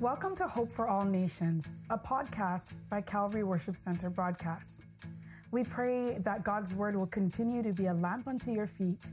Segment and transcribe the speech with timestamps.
[0.00, 4.82] Welcome to Hope for All Nations, a podcast by Calvary Worship Center broadcast.
[5.50, 9.10] We pray that God's word will continue to be a lamp unto your feet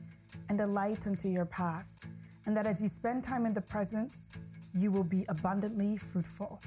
[0.47, 1.97] and a light unto your path,
[2.45, 4.29] and that as you spend time in the presence,
[4.75, 6.61] you will be abundantly fruitful.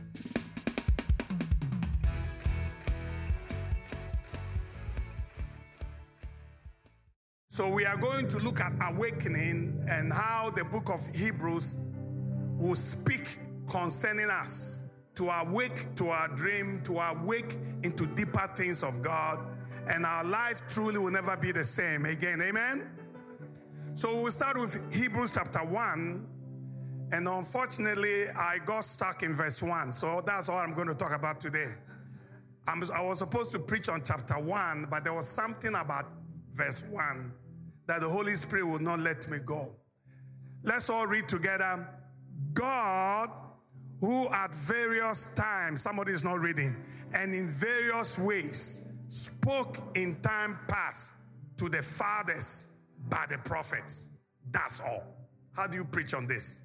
[7.50, 11.78] So, we are going to look at awakening and how the book of Hebrews
[12.58, 13.38] will speak
[13.68, 14.82] concerning us
[15.14, 19.40] to awake to our dream, to awake into deeper things of God,
[19.88, 22.40] and our life truly will never be the same again.
[22.40, 22.88] Amen.
[23.94, 26.26] So we'll start with Hebrews chapter 1.
[27.10, 29.92] And unfortunately, I got stuck in verse 1.
[29.92, 31.74] So that's all I'm going to talk about today.
[32.68, 36.06] I'm, i was supposed to preach on chapter 1, but there was something about
[36.52, 37.32] verse 1
[37.86, 39.74] that the Holy Spirit would not let me go.
[40.62, 41.88] Let's all read together.
[42.52, 43.30] God
[44.00, 46.76] who at various times, somebody is not reading,
[47.14, 51.12] and in various ways spoke in time past
[51.56, 52.68] to the fathers
[53.08, 54.10] by the prophets.
[54.50, 55.02] That's all.
[55.56, 56.60] How do you preach on this?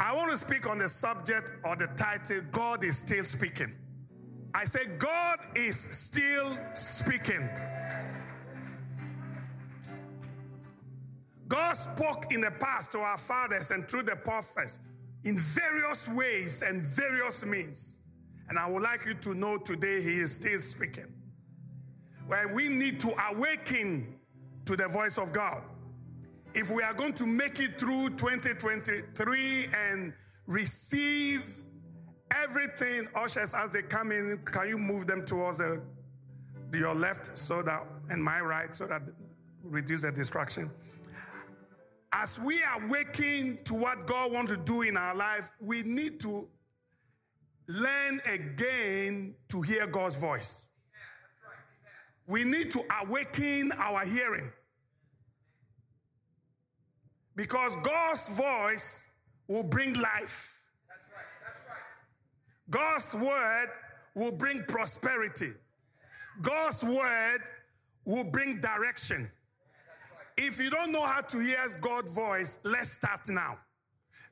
[0.00, 3.74] I want to speak on the subject or the title God is still speaking.
[4.54, 7.48] I say, God is still speaking.
[11.46, 14.78] God spoke in the past to our fathers and through the prophets
[15.24, 17.98] in various ways and various means.
[18.48, 21.12] And I would like you to know today he is still speaking.
[22.26, 24.14] Where we need to awaken
[24.64, 25.62] to the voice of God.
[26.54, 30.12] If we are going to make it through 2023 and
[30.46, 31.62] receive
[32.34, 35.80] everything, ushers, as they come in, can you move them towards the,
[36.72, 39.02] your left so that, and my right, so that
[39.62, 40.70] reduce the distraction?
[42.12, 46.20] As we are waking to what God wants to do in our life, we need
[46.20, 46.48] to
[47.68, 50.68] learn again to hear God's voice.
[52.26, 54.50] We need to awaken our hearing.
[57.36, 59.08] Because God's voice
[59.48, 60.60] will bring life.
[62.68, 63.68] God's word
[64.14, 65.52] will bring prosperity.
[66.42, 67.40] God's word
[68.04, 69.30] will bring direction.
[70.42, 73.58] If you don't know how to hear God's voice, let's start now.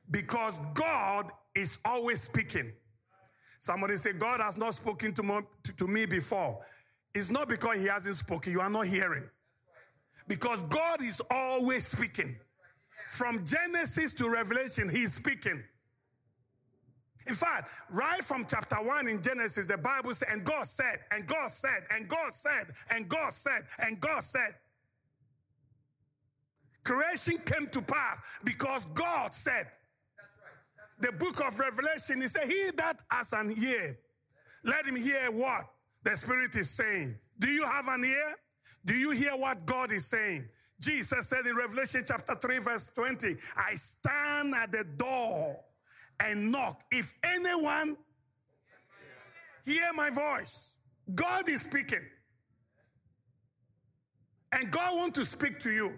[0.09, 2.73] Because God is always speaking.
[3.59, 6.57] Somebody say, God has not spoken to, me before.
[7.13, 9.29] It's not because he hasn't spoken, you are not hearing.
[10.27, 12.35] Because God is always speaking.
[13.09, 15.63] From Genesis to Revelation, he's speaking.
[17.27, 21.27] In fact, right from chapter 1 in Genesis, the Bible said, and God said, and
[21.27, 24.55] God said, and God said, and God said, and God said.
[26.89, 29.67] Creation came to pass because God said.
[30.99, 33.99] The book of Revelation, he said, He that has an ear,
[34.63, 35.65] let him hear what
[36.03, 37.15] the Spirit is saying.
[37.37, 38.35] Do you have an ear?
[38.85, 40.49] Do you hear what God is saying?
[40.81, 45.59] Jesus said in Revelation chapter 3, verse 20, I stand at the door
[46.19, 46.81] and knock.
[46.91, 47.97] If anyone
[49.63, 50.77] hear my voice,
[51.13, 52.05] God is speaking.
[54.51, 55.93] And God wants to speak to you.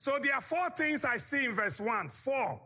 [0.00, 2.08] So there are four things I see in verse 1.
[2.08, 2.58] Four.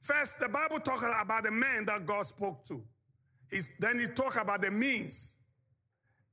[0.00, 2.84] First, the Bible talks about the man that God spoke to.
[3.50, 5.34] He's, then he talks about the means.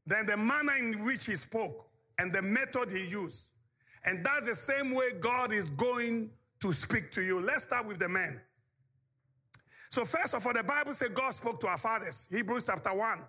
[0.05, 1.87] Then the manner in which he spoke
[2.19, 3.53] and the method he used.
[4.05, 6.29] And that's the same way God is going
[6.59, 7.41] to speak to you.
[7.41, 8.39] Let's start with the man.
[9.89, 12.27] So, first of all, the Bible says God spoke to our fathers.
[12.31, 13.19] Hebrews chapter 1,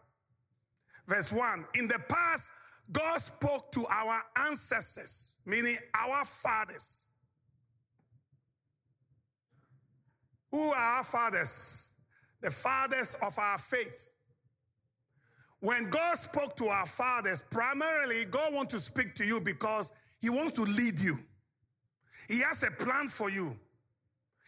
[1.06, 1.64] verse 1.
[1.76, 2.52] In the past,
[2.92, 7.06] God spoke to our ancestors, meaning our fathers.
[10.50, 11.92] Who are our fathers?
[12.40, 14.10] The fathers of our faith.
[15.60, 19.90] When God spoke to our fathers, primarily God wants to speak to you because
[20.20, 21.16] He wants to lead you.
[22.28, 23.58] He has a plan for you.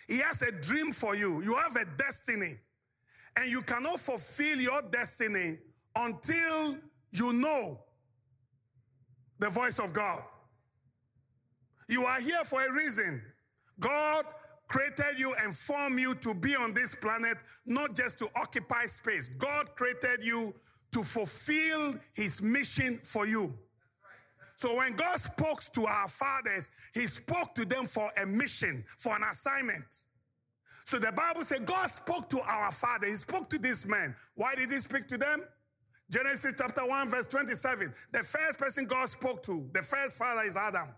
[0.08, 1.42] He has a dream for you.
[1.42, 2.58] You have a destiny.
[3.36, 5.58] And you cannot fulfill your destiny
[5.96, 6.76] until
[7.12, 7.80] you know
[9.38, 10.22] the voice of God.
[11.88, 13.22] You are here for a reason.
[13.78, 14.24] God
[14.68, 19.28] created you and formed you to be on this planet, not just to occupy space.
[19.28, 20.54] God created you
[20.92, 23.54] to fulfill his mission for you.
[24.56, 29.14] So when God spoke to our fathers, he spoke to them for a mission, for
[29.14, 30.04] an assignment.
[30.86, 33.08] So the Bible said God spoke to our father.
[33.08, 34.14] He spoke to this man.
[34.34, 35.42] Why did he speak to them?
[36.10, 37.92] Genesis chapter 1, verse 27.
[38.12, 40.88] The first person God spoke to, the first father is Adam.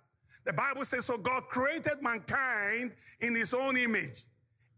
[0.44, 4.25] The Bible says, So God created mankind in his own image.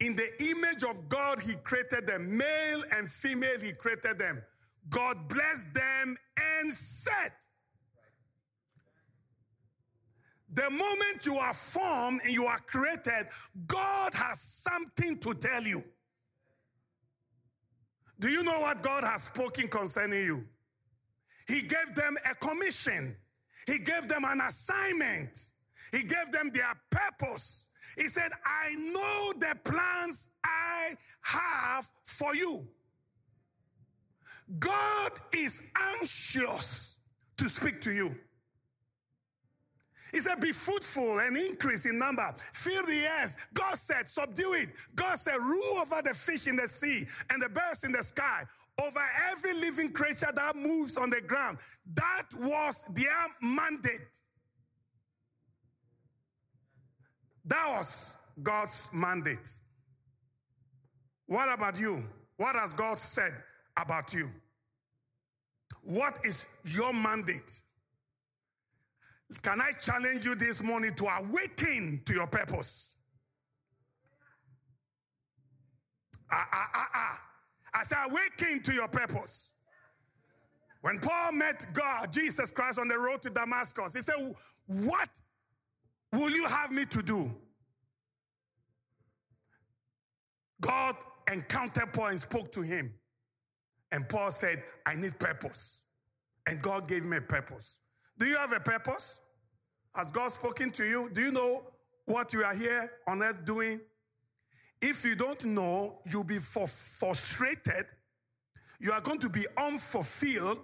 [0.00, 2.36] In the image of God, he created them.
[2.36, 4.42] Male and female, he created them.
[4.88, 6.16] God blessed them
[6.60, 7.32] and said,
[10.52, 13.28] The moment you are formed and you are created,
[13.66, 15.84] God has something to tell you.
[18.20, 20.44] Do you know what God has spoken concerning you?
[21.48, 23.16] He gave them a commission,
[23.66, 25.50] He gave them an assignment,
[25.90, 27.66] He gave them their purpose.
[27.96, 30.90] He said, I know the plans I
[31.22, 32.68] have for you.
[34.58, 35.62] God is
[35.98, 36.98] anxious
[37.38, 38.14] to speak to you.
[40.12, 42.32] He said, Be fruitful and increase in number.
[42.36, 43.36] Fill the earth.
[43.54, 44.68] God said, Subdue it.
[44.94, 48.44] God said, Rule over the fish in the sea and the birds in the sky,
[48.82, 51.58] over every living creature that moves on the ground.
[51.94, 54.20] That was their mandate.
[57.44, 59.48] That was God's mandate.
[61.26, 62.04] What about you?
[62.36, 63.32] What has God said
[63.76, 64.30] about you?
[65.82, 67.62] What is your mandate?
[69.42, 72.96] Can I challenge you this morning to awaken to your purpose?
[76.30, 77.20] Ah, ah, ah, ah.
[77.74, 79.52] I say, awaken to your purpose.
[80.82, 84.16] When Paul met God, Jesus Christ, on the road to Damascus, he said,
[84.66, 85.08] What
[86.12, 87.30] will you have me to do?
[90.60, 90.96] God
[91.32, 92.92] encountered Paul and spoke to him.
[93.92, 95.84] And Paul said, I need purpose.
[96.46, 97.78] And God gave me a purpose.
[98.20, 99.22] Do you have a purpose?
[99.94, 101.08] Has God spoken to you?
[101.10, 101.62] Do you know
[102.04, 103.80] what you are here on earth doing?
[104.82, 107.86] If you don't know, you'll be frustrated.
[108.78, 110.58] You are going to be unfulfilled.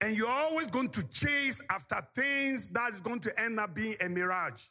[0.00, 3.96] And you're always going to chase after things that is going to end up being
[4.00, 4.66] a mirage.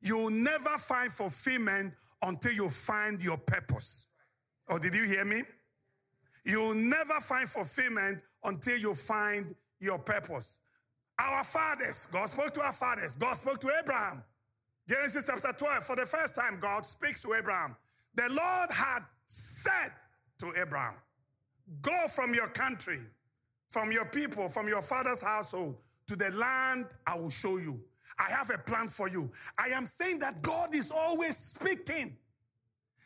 [0.00, 4.06] You'll never find fulfillment until you find your purpose.
[4.68, 5.42] Or oh, did you hear me?
[6.44, 10.60] You'll never find fulfillment until you find your purpose.
[11.18, 13.16] Our fathers, God spoke to our fathers.
[13.16, 14.22] God spoke to Abraham.
[14.88, 17.76] Genesis chapter 12, for the first time, God speaks to Abraham.
[18.14, 19.90] The Lord had said
[20.38, 20.94] to Abraham,
[21.82, 23.00] Go from your country,
[23.68, 25.76] from your people, from your father's household
[26.06, 27.80] to the land I will show you.
[28.18, 29.30] I have a plan for you.
[29.58, 32.16] I am saying that God is always speaking.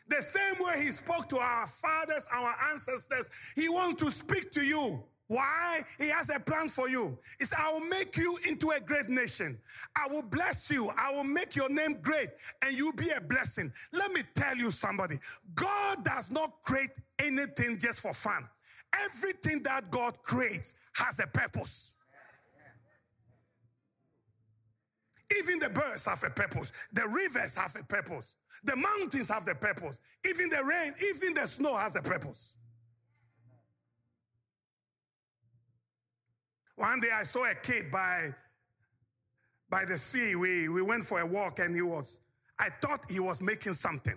[0.09, 4.63] The same way He spoke to our fathers, our ancestors, He wants to speak to
[4.63, 5.03] you.
[5.31, 5.79] Why?
[5.97, 7.17] He has a plan for you.
[7.39, 9.57] Said, I will make you into a great nation.
[9.95, 10.91] I will bless you.
[10.97, 12.27] I will make your name great
[12.61, 13.71] and you'll be a blessing.
[13.93, 15.15] Let me tell you somebody
[15.55, 18.45] God does not create anything just for fun.
[19.05, 21.95] Everything that God creates has a purpose.
[25.39, 26.73] Even the birds have a purpose.
[26.91, 28.35] The rivers have a purpose.
[28.65, 30.01] The mountains have the purpose.
[30.27, 32.57] Even the rain, even the snow has a purpose.
[36.81, 38.33] One day I saw a kid by,
[39.69, 40.35] by the sea.
[40.35, 42.17] We, we went for a walk and he was,
[42.57, 44.15] I thought he was making something.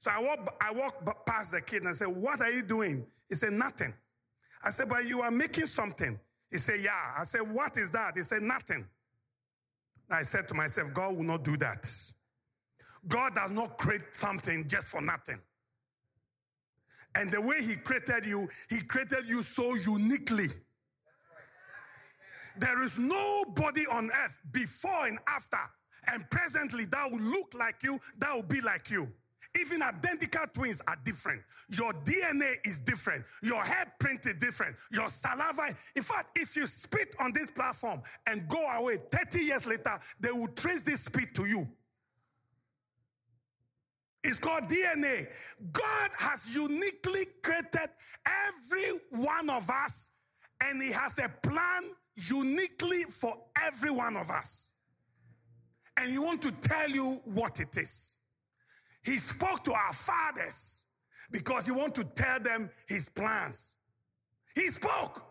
[0.00, 3.06] So I walked, I walked past the kid and I said, What are you doing?
[3.28, 3.94] He said, Nothing.
[4.64, 6.18] I said, But you are making something.
[6.50, 7.12] He said, Yeah.
[7.16, 8.16] I said, What is that?
[8.16, 8.84] He said, Nothing.
[10.10, 11.88] I said to myself, God will not do that.
[13.06, 15.40] God does not create something just for nothing.
[17.14, 20.48] And the way He created you, He created you so uniquely.
[22.58, 25.58] There is nobody on earth before and after
[26.12, 29.08] and presently that will look like you, that will be like you.
[29.58, 31.40] Even identical twins are different.
[31.70, 33.24] Your DNA is different.
[33.42, 34.76] Your hair print is different.
[34.92, 35.74] Your saliva.
[35.96, 40.30] In fact, if you spit on this platform and go away 30 years later, they
[40.32, 41.66] will trace this spit to you.
[44.22, 45.26] It's called DNA.
[45.72, 47.90] God has uniquely created
[48.26, 50.10] every one of us,
[50.62, 51.84] and He has a plan
[52.18, 54.70] uniquely for every one of us.
[55.96, 58.16] And He wants to tell you what it is.
[59.04, 60.84] He spoke to our fathers
[61.30, 63.74] because He wants to tell them His plans.
[64.54, 65.24] He spoke.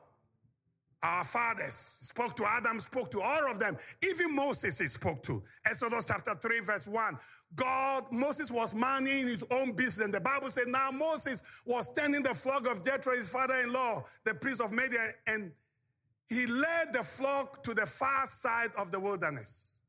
[1.04, 3.78] Our fathers spoke to Adam, spoke to all of them.
[4.04, 5.44] Even Moses he spoke to.
[5.64, 7.18] Exodus chapter 3, verse 1.
[7.56, 10.06] God, Moses was minding his own business.
[10.06, 14.34] And the Bible said, now Moses was tending the flock of Jethro, his father-in-law, the
[14.34, 15.52] priest of Midian, and
[16.30, 19.80] he led the flock to the far side of the wilderness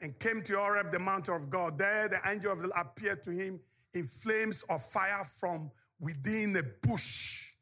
[0.00, 1.78] and came to Horeb, the mountain of God.
[1.78, 3.60] There, the angel of the Lord appeared to him
[3.94, 7.54] in flames of fire from within a bush.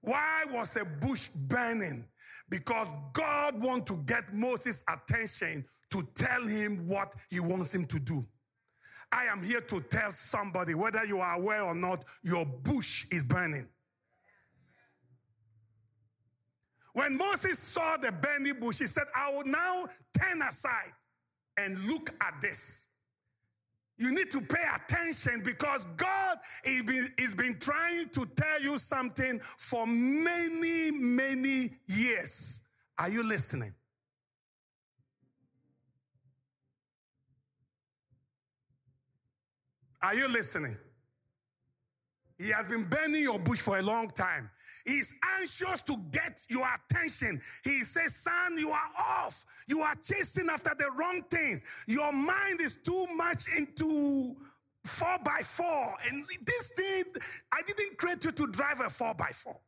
[0.00, 2.04] Why was a bush burning?
[2.48, 7.98] Because God wants to get Moses' attention to tell him what he wants him to
[7.98, 8.22] do.
[9.10, 13.24] I am here to tell somebody, whether you are aware or not, your bush is
[13.24, 13.68] burning.
[16.92, 19.86] When Moses saw the burning bush, he said, I will now
[20.18, 20.92] turn aside
[21.56, 22.86] and look at this.
[23.98, 29.86] You need to pay attention because God has been, trying to tell you something for
[29.86, 32.62] many, many years.
[32.98, 33.72] Are you listening?
[40.02, 40.76] Are you listening?
[42.38, 44.50] He has been burning your bush for a long time.
[44.84, 47.40] He's anxious to get your attention.
[47.64, 49.44] He says, Son, you are off.
[49.68, 51.64] You are chasing after the wrong things.
[51.86, 54.36] Your mind is too much into
[54.84, 55.94] four by four.
[56.08, 57.04] And this thing,
[57.52, 59.58] I didn't create you to drive a four by four.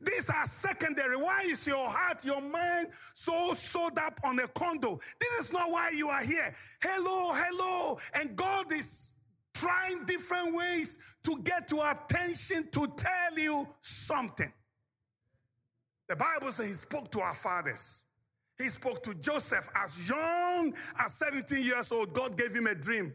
[0.00, 1.16] These are secondary.
[1.16, 4.98] Why is your heart, your mind so sewed up on a condo?
[5.18, 6.52] This is not why you are here.
[6.82, 7.98] Hello, hello.
[8.14, 9.14] And God is
[9.58, 14.52] trying different ways to get your attention to tell you something.
[16.08, 18.04] The Bible says he spoke to our fathers.
[18.58, 22.12] He spoke to Joseph as young as 17 years old.
[22.12, 23.12] God gave him a dream.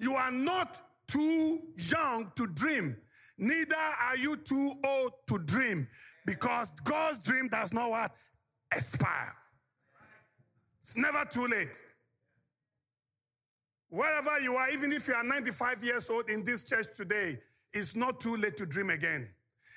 [0.00, 2.96] You are not too young to dream.
[3.38, 5.86] Neither are you too old to dream
[6.26, 8.12] because God's dream does not?
[8.74, 9.34] Expire.
[10.80, 11.82] It's never too late.
[13.90, 17.38] Wherever you are, even if you are 95 years old in this church today,
[17.72, 19.28] it's not too late to dream again.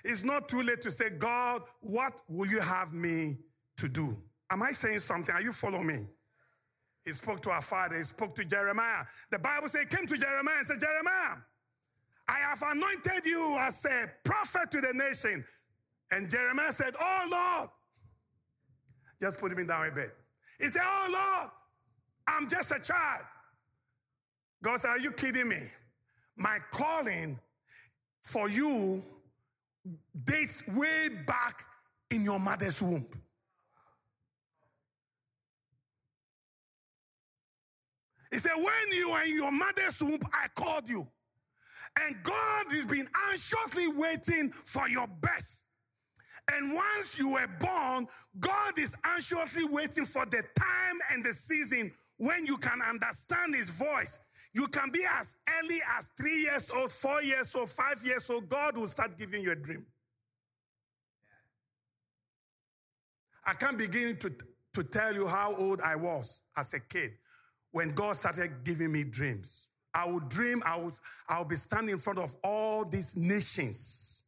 [0.03, 3.37] It's not too late to say, God, what will you have me
[3.77, 4.15] to do?
[4.49, 5.33] Am I saying something?
[5.33, 6.07] Are you following me?
[7.05, 9.05] He spoke to our father, he spoke to Jeremiah.
[9.31, 11.37] The Bible says, came to Jeremiah and said, Jeremiah,
[12.27, 15.43] I have anointed you as a prophet to the nation.
[16.11, 17.69] And Jeremiah said, Oh Lord,
[19.19, 20.15] just put him down a bit.
[20.59, 21.51] He said, Oh Lord,
[22.27, 23.23] I'm just a child.
[24.63, 25.59] God said, Are you kidding me?
[26.35, 27.39] My calling
[28.21, 29.03] for you
[30.23, 31.65] dates way back
[32.11, 33.05] in your mother's womb.
[38.31, 41.07] He said, When you were in your mother's womb, I called you.
[41.99, 45.65] And God has been anxiously waiting for your best.
[46.53, 48.07] And once you were born,
[48.39, 51.91] God is anxiously waiting for the time and the season
[52.21, 54.19] when you can understand his voice.
[54.53, 58.47] You can be as early as three years old, four years old, five years old.
[58.47, 59.87] God will start giving you a dream.
[63.43, 64.31] I can't begin to,
[64.75, 67.13] to tell you how old I was as a kid
[67.71, 69.69] when God started giving me dreams.
[69.91, 70.93] I would dream, I would,
[71.27, 74.25] I would be standing in front of all these nations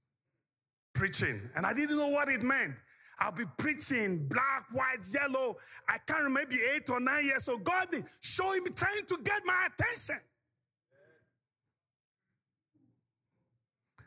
[0.96, 1.48] preaching.
[1.56, 2.74] And I didn't know what it meant.
[3.20, 5.58] I'll be preaching black, white, yellow.
[5.88, 7.44] I can't remember, maybe eight or nine years.
[7.44, 7.88] So God
[8.22, 10.20] showing me, trying to get my attention.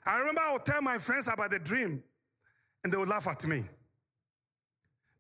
[0.07, 2.03] I remember I would tell my friends about the dream,
[2.85, 3.65] and they would laugh at me.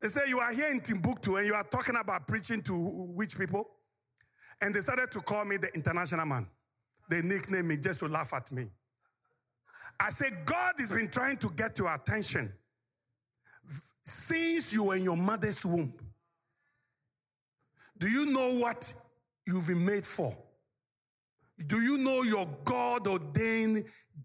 [0.00, 3.38] They say, You are here in Timbuktu and you are talking about preaching to which
[3.38, 3.68] people?
[4.60, 6.46] And they started to call me the international man.
[7.10, 8.70] They nicknamed me just to laugh at me.
[9.98, 12.52] I said, God has been trying to get your attention
[14.02, 15.92] since you were in your mother's womb.
[17.98, 18.92] Do you know what
[19.46, 20.36] you've been made for?
[21.66, 23.84] Do you know your God ordained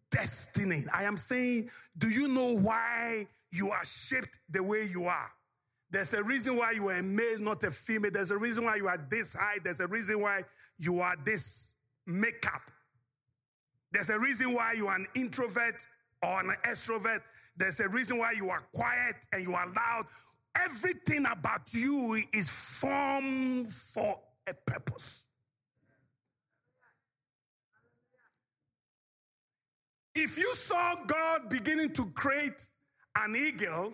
[0.09, 0.81] destiny?
[0.93, 5.31] I am saying, do you know why you are shaped the way you are?
[5.89, 8.11] There's a reason why you are a male, not a female.
[8.11, 9.57] There's a reason why you are this high.
[9.63, 10.43] There's a reason why
[10.77, 11.73] you are this
[12.05, 12.61] makeup.
[13.91, 15.85] There's a reason why you are an introvert
[16.23, 17.21] or an extrovert.
[17.57, 20.05] There's a reason why you are quiet and you are loud.
[20.59, 25.25] Everything about you is formed for a purpose.
[30.13, 32.67] If you saw God beginning to create
[33.15, 33.93] an eagle,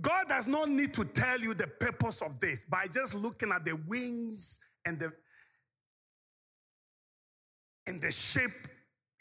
[0.00, 3.64] God does not need to tell you the purpose of this by just looking at
[3.64, 5.12] the wings and the
[7.86, 8.68] and the shape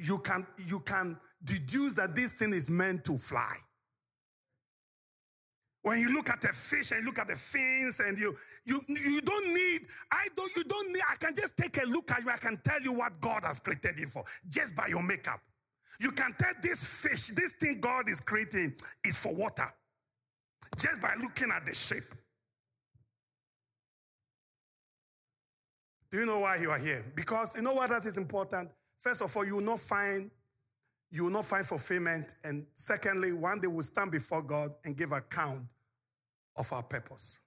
[0.02, 3.56] you can you can deduce that this thing is meant to fly.
[5.84, 8.80] When you look at the fish and you look at the fins and you you
[8.88, 9.82] you don't need
[10.12, 12.58] I don't you don't need I can just take a look at you I can
[12.64, 15.40] tell you what God has created you for just by your makeup.
[16.00, 19.68] You can tell this fish this thing God is creating is for water
[20.78, 22.04] just by looking at the shape.
[26.12, 27.06] Do you know why you are here?
[27.16, 28.70] Because you know what that is important?
[29.02, 30.30] First of all, you will not find
[31.10, 32.36] you will not find fulfillment.
[32.46, 35.66] And secondly, one day we'll stand before God and give account
[36.56, 37.40] of our purpose.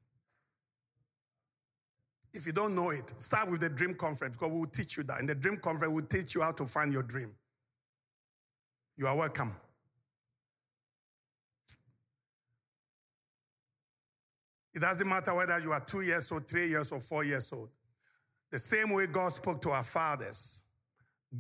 [2.35, 5.05] If you don't know it, start with the dream conference because we will teach you
[5.05, 5.21] that.
[5.21, 7.35] In the dream conference, we'll teach you how to find your dream.
[8.99, 9.57] You are welcome.
[14.75, 17.71] It doesn't matter whether you are two years old, three years old, four years old.
[18.51, 20.64] The same way God spoke to our fathers,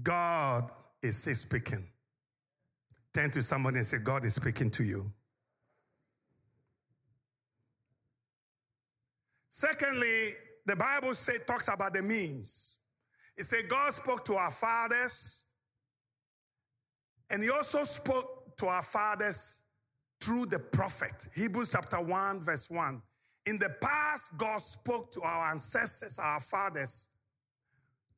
[0.02, 0.70] God
[1.02, 1.86] is speaking.
[3.12, 5.10] Turn to somebody and say, God is speaking to you.
[9.50, 10.34] Secondly,
[10.66, 12.78] the Bible say, talks about the means.
[13.36, 15.44] It says God spoke to our fathers,
[17.30, 19.62] and He also spoke to our fathers
[20.20, 21.28] through the prophet.
[21.34, 23.02] Hebrews chapter 1, verse 1.
[23.46, 27.08] In the past, God spoke to our ancestors, our fathers,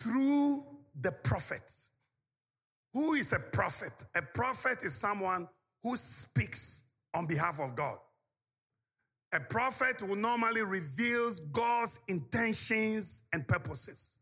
[0.01, 0.65] through
[1.01, 1.91] the prophets.
[2.93, 3.93] Who is a prophet?
[4.15, 5.49] A prophet is someone
[5.83, 6.85] who speaks
[7.15, 7.99] on behalf of God.
[9.33, 14.17] A prophet will normally reveals God's intentions and purposes.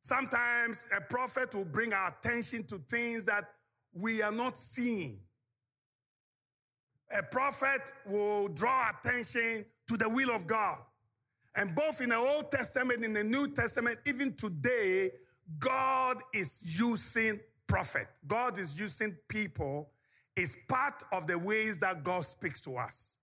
[0.00, 3.44] Sometimes a prophet will bring our attention to things that
[3.92, 5.18] we are not seeing.
[7.16, 10.78] A prophet will draw attention to the will of God.
[11.54, 15.10] And both in the Old Testament, in the New Testament, even today,
[15.58, 18.08] God is using prophet.
[18.26, 19.90] God is using people.
[20.36, 23.14] Is part of the ways that God speaks to us.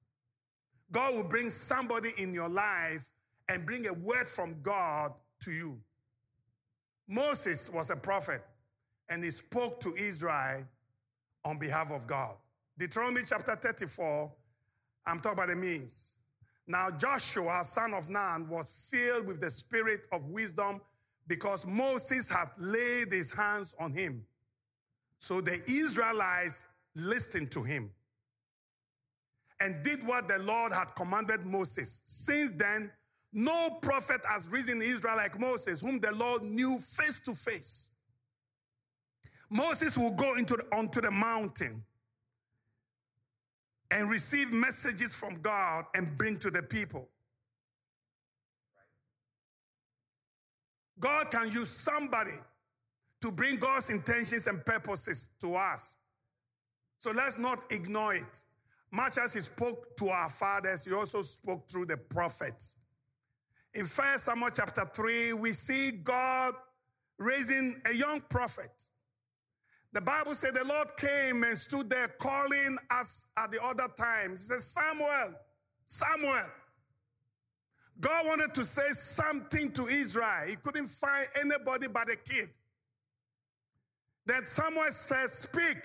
[0.92, 3.12] God will bring somebody in your life
[3.50, 5.80] and bring a word from God to you.
[7.08, 8.44] Moses was a prophet
[9.10, 10.64] and he spoke to Israel
[11.46, 12.36] on behalf of God.
[12.78, 14.32] Deuteronomy chapter 34,
[15.06, 16.16] I'm talking about the means.
[16.66, 20.80] Now, Joshua, son of Nun, was filled with the spirit of wisdom
[21.28, 24.26] because Moses had laid his hands on him.
[25.18, 26.66] So the Israelites
[26.96, 27.92] listened to him
[29.60, 32.02] and did what the Lord had commanded Moses.
[32.06, 32.92] Since then,
[33.32, 37.90] no prophet has risen in Israel like Moses, whom the Lord knew face to face.
[39.50, 41.84] Moses will go into the, onto the mountain
[43.92, 47.08] and receive messages from God and bring to the people.
[51.04, 52.32] God can use somebody
[53.20, 55.96] to bring God's intentions and purposes to us.
[56.98, 58.42] So let's not ignore it.
[58.90, 62.76] Much as he spoke to our fathers, he also spoke through the prophets.
[63.74, 66.54] In 1 Samuel chapter 3, we see God
[67.18, 68.88] raising a young prophet.
[69.92, 74.44] The Bible said the Lord came and stood there calling us at the other times.
[74.44, 75.34] He said, Samuel,
[75.86, 76.46] Samuel.
[78.00, 80.48] God wanted to say something to Israel.
[80.48, 82.50] He couldn't find anybody but a kid.
[84.26, 85.78] Then Samuel said, Speak,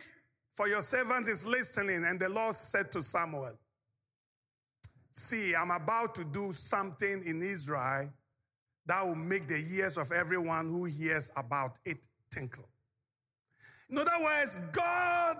[0.54, 2.04] for your servant is listening.
[2.04, 3.58] And the Lord said to Samuel,
[5.10, 8.10] See, I'm about to do something in Israel
[8.86, 11.98] that will make the ears of everyone who hears about it
[12.30, 12.68] tinkle.
[13.90, 15.36] In other words, God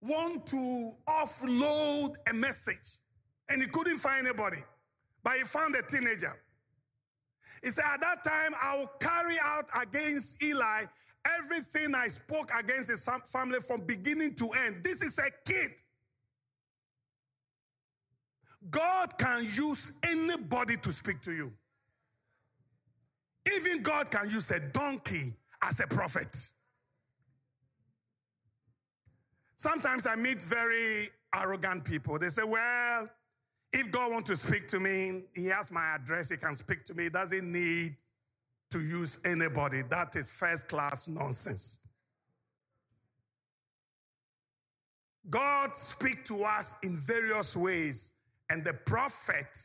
[0.00, 2.98] want to offload a message
[3.48, 4.58] and he couldn't find anybody,
[5.28, 6.34] but he found a teenager.
[7.62, 10.84] He said, At that time, I will carry out against Eli
[11.26, 14.82] everything I spoke against his family from beginning to end.
[14.82, 15.72] This is a kid.
[18.70, 21.52] God can use anybody to speak to you.
[23.54, 26.34] Even God can use a donkey as a prophet.
[29.56, 32.18] Sometimes I meet very arrogant people.
[32.18, 33.10] They say, well,
[33.72, 36.94] if God wants to speak to me, he has my address, he can speak to
[36.94, 37.04] me.
[37.04, 37.96] He doesn't need
[38.70, 39.82] to use anybody.
[39.82, 41.78] That is first class nonsense.
[45.30, 48.14] God speaks to us in various ways,
[48.48, 49.58] and the prophet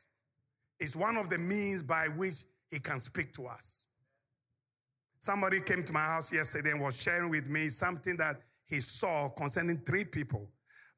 [0.79, 3.85] is one of the means by which he can speak to us.
[5.19, 9.29] Somebody came to my house yesterday and was sharing with me something that he saw
[9.29, 10.49] concerning three people.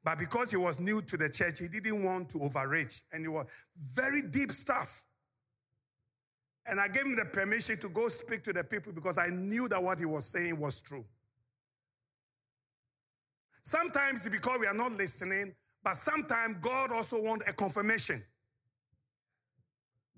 [0.06, 3.02] But because he was new to the church, he didn't want to overreach.
[3.12, 3.44] And it was
[3.92, 5.04] very deep stuff.
[6.64, 9.66] And I gave him the permission to go speak to the people because I knew
[9.66, 11.04] that what he was saying was true.
[13.64, 18.22] Sometimes because we are not listening, but sometimes God also wants a confirmation.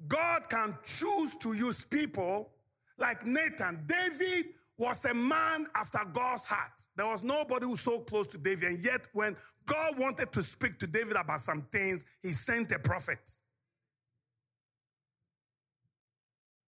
[0.07, 2.51] God can choose to use people
[2.99, 3.87] like Nathan.
[3.87, 6.71] David was a man after God's heart.
[6.97, 8.71] There was nobody who was so close to David.
[8.71, 9.37] And yet, when
[9.67, 13.19] God wanted to speak to David about some things, he sent a prophet.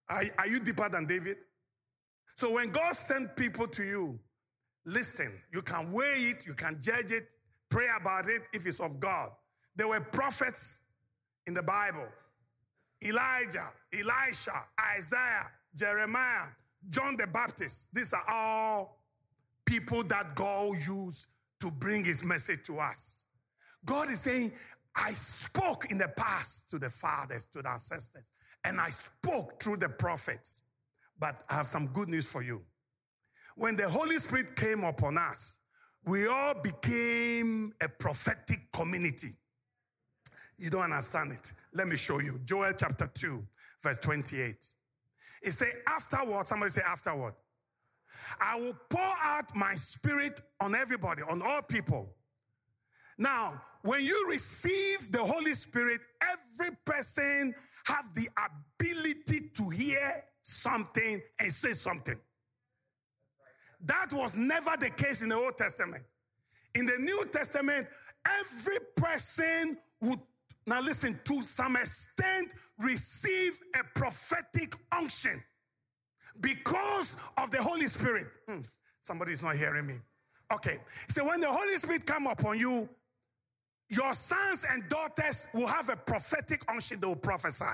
[0.09, 1.37] Are, are you deeper than David?
[2.37, 4.19] So when God sent people to you,
[4.87, 7.35] Listen, you can weigh it, you can judge it,
[7.69, 9.31] pray about it if it's of God.
[9.77, 10.81] There were prophets
[11.47, 12.07] in the Bible
[13.05, 14.65] Elijah, Elisha,
[14.97, 16.49] Isaiah, Jeremiah,
[16.89, 17.95] John the Baptist.
[17.95, 19.01] These are all
[19.67, 21.29] people that God used
[21.61, 23.23] to bring his message to us.
[23.85, 24.53] God is saying,
[24.97, 28.31] I spoke in the past to the fathers, to the ancestors,
[28.65, 30.63] and I spoke through the prophets.
[31.19, 32.63] But I have some good news for you.
[33.57, 35.59] When the Holy Spirit came upon us,
[36.07, 39.35] we all became a prophetic community.
[40.59, 41.53] You don't understand it.
[41.75, 42.41] Let me show you.
[42.45, 43.47] Joel chapter 2,
[43.83, 44.75] verse 28.
[45.43, 47.35] It say afterward, somebody say afterward.
[48.41, 52.09] I will pour out my spirit on everybody, on all people.
[53.19, 57.55] Now, when you receive the Holy Spirit, every person
[57.87, 62.19] have the ability to hear something and say something.
[63.83, 66.05] That was never the case in the Old Testament.
[66.75, 67.87] In the New Testament,
[68.27, 70.21] every person would,
[70.67, 75.43] now listen, to some extent receive a prophetic unction
[76.41, 78.27] because of the Holy Spirit.
[78.49, 78.61] Hmm,
[79.01, 79.97] somebody's not hearing me.
[80.53, 80.79] Okay.
[81.09, 82.89] So when the Holy Spirit come upon you,
[83.89, 87.65] your sons and daughters will have a prophetic unction, they will prophesy.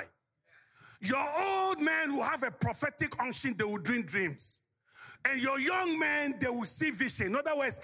[1.03, 4.61] Your old men will have a prophetic unction, they will dream dreams.
[5.29, 7.29] And your young men, they will see vision.
[7.29, 7.81] In other words,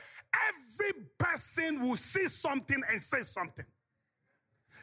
[0.49, 3.67] every person will see something and say something.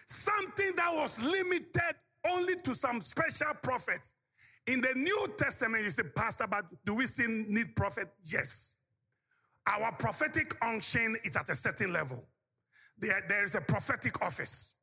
[0.09, 1.95] Something that was limited
[2.27, 4.13] only to some special prophets.
[4.65, 8.09] In the New Testament, you say, Pastor, but do we still need prophet?
[8.23, 8.75] Yes.
[9.67, 12.23] Our prophetic unction is at a certain level.
[12.97, 14.75] There, there is a prophetic office.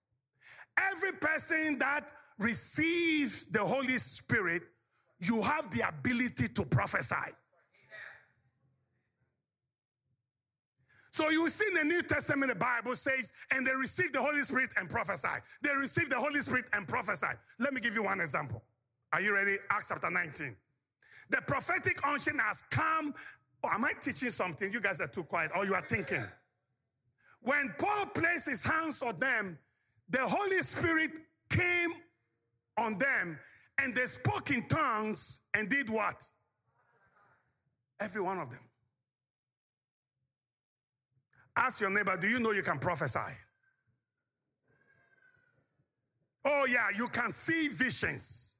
[0.80, 4.62] Every person that receives the Holy Spirit,
[5.18, 7.32] you have the ability to prophesy.
[11.16, 14.42] So you see in the New Testament, the Bible says, and they received the Holy
[14.42, 15.28] Spirit and prophesy.
[15.62, 17.28] They received the Holy Spirit and prophesy.
[17.58, 18.62] Let me give you one example.
[19.14, 19.56] Are you ready?
[19.70, 20.54] Acts chapter 19.
[21.30, 23.14] The prophetic unction has come.
[23.64, 24.70] Oh, am I teaching something?
[24.70, 26.22] You guys are too quiet, or you are thinking.
[27.40, 29.58] When Paul placed his hands on them,
[30.10, 31.12] the Holy Spirit
[31.48, 31.92] came
[32.76, 33.38] on them
[33.82, 36.22] and they spoke in tongues and did what?
[38.00, 38.65] Every one of them.
[41.56, 43.18] Ask your neighbor, do you know you can prophesy?
[46.44, 48.52] Oh, yeah, you can see visions.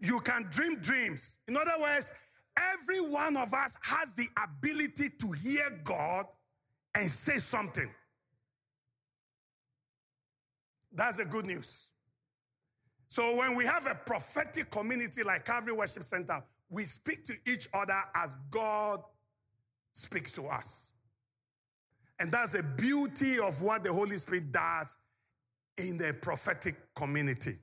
[0.00, 1.38] You can dream dreams.
[1.48, 2.12] In other words,
[2.56, 6.26] every one of us has the ability to hear God
[6.94, 7.90] and say something.
[10.92, 11.90] That's the good news.
[13.08, 17.68] So when we have a prophetic community like Calvary Worship Center, we speak to each
[17.74, 19.00] other as God
[19.92, 20.92] speaks to us.
[22.20, 24.96] And that's the beauty of what the Holy Spirit does
[25.76, 27.56] in the prophetic community.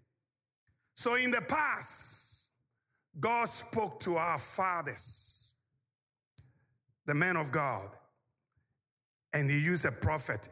[0.95, 2.47] So in the past,
[3.19, 5.51] God spoke to our fathers,
[7.05, 7.89] the men of God,
[9.33, 10.49] and he used a prophet,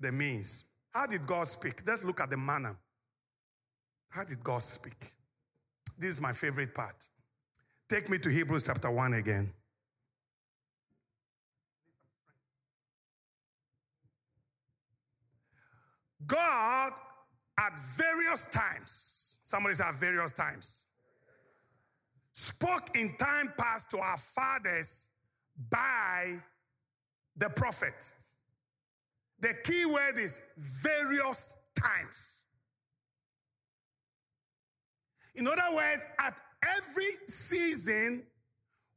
[0.00, 0.64] the means.
[0.92, 1.86] How did God speak?
[1.86, 2.76] Let's look at the manner.
[4.08, 5.12] How did God speak?
[5.98, 7.08] This is my favorite part.
[7.88, 9.52] Take me to Hebrews chapter 1 again.
[16.24, 16.92] God
[17.58, 20.86] at various times, somebody said at various times,
[22.32, 25.08] spoke in time past to our fathers
[25.70, 26.34] by
[27.36, 28.12] the prophet.
[29.40, 32.44] The key word is various times.
[35.34, 38.26] In other words, at every season,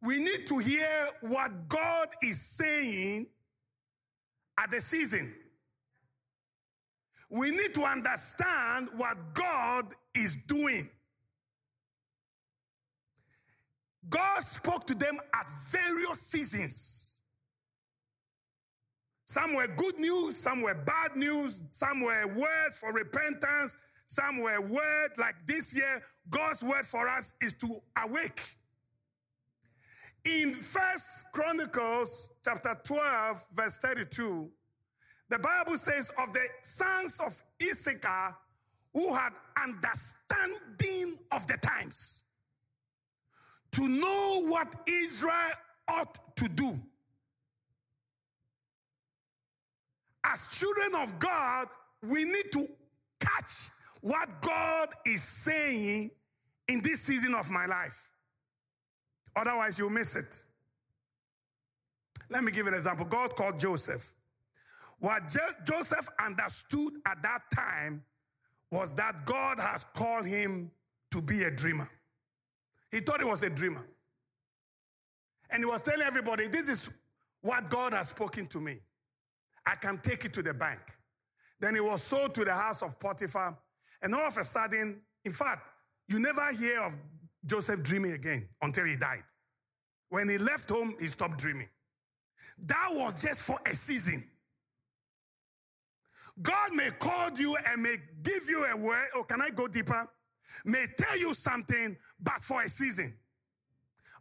[0.01, 3.27] we need to hear what God is saying
[4.57, 5.33] at the season.
[7.29, 10.89] We need to understand what God is doing.
[14.09, 17.19] God spoke to them at various seasons.
[19.25, 24.59] Some were good news, some were bad news, some were words for repentance, some were
[24.59, 26.01] words like this year.
[26.31, 28.41] God's word for us is to awake.
[30.25, 34.49] In First Chronicles chapter 12, verse 32,
[35.29, 38.35] the Bible says of the sons of Issachar
[38.93, 42.23] who had understanding of the times
[43.71, 45.51] to know what Israel
[45.87, 46.79] ought to do.
[50.31, 51.67] as children of God,
[52.03, 52.67] we need to
[53.19, 53.69] catch
[54.01, 56.11] what God is saying
[56.67, 58.11] in this season of my life.
[59.35, 60.43] Otherwise, you'll miss it.
[62.29, 63.05] Let me give an example.
[63.05, 64.13] God called Joseph.
[64.99, 68.03] What Jo- Joseph understood at that time
[68.71, 70.71] was that God has called him
[71.11, 71.89] to be a dreamer.
[72.91, 73.85] He thought he was a dreamer.
[75.49, 76.93] And he was telling everybody, This is
[77.41, 78.79] what God has spoken to me.
[79.65, 80.79] I can take it to the bank.
[81.59, 83.57] Then he was sold to the house of Potiphar.
[84.01, 85.61] And all of a sudden, in fact,
[86.07, 86.95] you never hear of
[87.45, 89.23] Joseph dreaming again until he died.
[90.09, 91.69] When he left home, he stopped dreaming.
[92.65, 94.23] That was just for a season.
[96.41, 99.07] God may call you and may give you a word.
[99.15, 100.07] Oh, can I go deeper?
[100.65, 103.13] May tell you something, but for a season.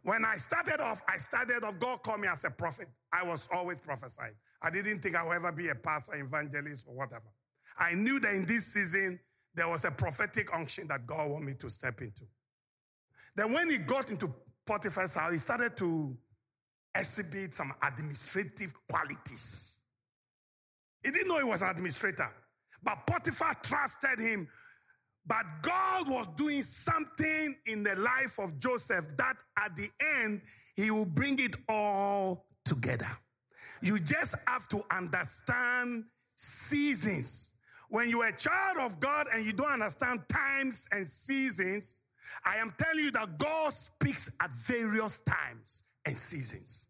[0.03, 2.87] When I started off, I started off, God called me as a prophet.
[3.11, 4.33] I was always prophesying.
[4.61, 7.25] I didn't think I would ever be a pastor, evangelist, or whatever.
[7.77, 9.19] I knew that in this season,
[9.53, 12.23] there was a prophetic unction that God wanted me to step into.
[13.35, 14.33] Then when he got into
[14.65, 16.17] Potiphar's house, he started to
[16.95, 19.78] exhibit some administrative qualities.
[21.03, 22.29] He didn't know he was an administrator,
[22.83, 24.47] but Potiphar trusted him.
[25.25, 30.41] But God was doing something in the life of Joseph that at the end,
[30.75, 33.07] he will bring it all together.
[33.81, 37.53] You just have to understand seasons.
[37.89, 41.99] When you're a child of God and you don't understand times and seasons,
[42.45, 46.87] I am telling you that God speaks at various times and seasons.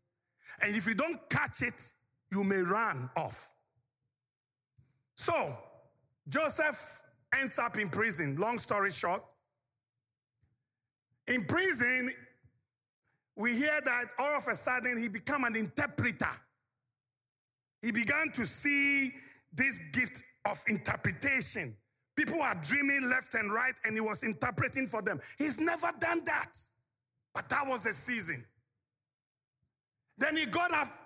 [0.62, 1.94] And if you don't catch it,
[2.32, 3.54] you may run off.
[5.20, 5.54] So,
[6.30, 7.02] Joseph
[7.38, 8.38] ends up in prison.
[8.38, 9.22] Long story short,
[11.28, 12.10] in prison,
[13.36, 16.32] we hear that all of a sudden he became an interpreter.
[17.82, 19.14] He began to see
[19.52, 21.76] this gift of interpretation.
[22.16, 25.20] People are dreaming left and right, and he was interpreting for them.
[25.38, 26.54] He's never done that.
[27.36, 28.46] But that was a season.
[30.18, 30.98] Then he got off,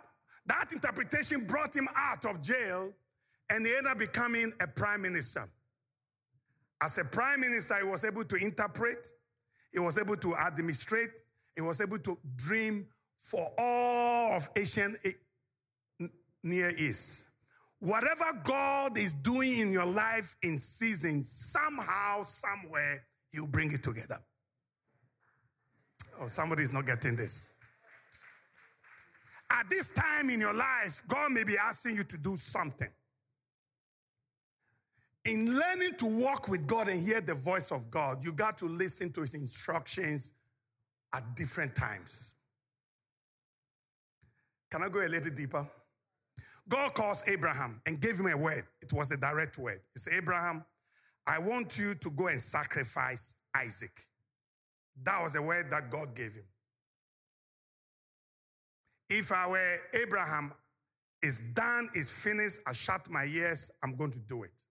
[0.46, 2.94] that interpretation brought him out of jail,
[3.54, 5.48] and he ended up becoming a prime minister.
[6.82, 9.12] As a prime minister, he was able to interpret,
[9.72, 11.12] he was able to administrate,
[11.56, 16.08] he was able to dream for all of Asian eh,
[16.42, 17.30] Near East.
[17.80, 24.18] Whatever God is doing in your life in season, somehow, somewhere, He'll bring it together.
[26.20, 27.50] Oh, somebody is not getting this.
[29.52, 32.90] At this time in your life, God may be asking you to do something.
[35.26, 38.66] In learning to walk with God and hear the voice of God, you got to
[38.66, 40.34] listen to His instructions
[41.14, 42.36] at different times.
[44.70, 45.68] Can I go a little deeper?
[46.68, 48.66] God calls Abraham and gave him a word.
[48.82, 49.82] It was a direct word.
[49.94, 50.66] He said, Abraham,
[51.28, 53.92] I want you to go and sacrifice Isaac.
[55.04, 56.46] That was a word that God gave him.
[59.10, 60.54] If I were Abraham,
[61.22, 64.64] it's done, it's finished, I shut my ears, I'm going to do it.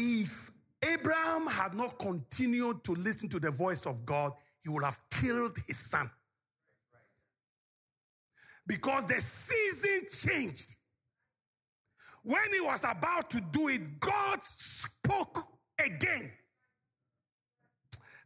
[0.00, 0.52] If
[0.88, 4.32] Abraham had not continued to listen to the voice of God,
[4.62, 6.08] he would have killed his son.
[8.64, 10.76] Because the season changed.
[12.22, 15.48] When he was about to do it, God spoke
[15.84, 16.30] again.